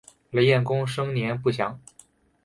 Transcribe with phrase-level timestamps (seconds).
[0.31, 1.79] 雷彦恭生年不详。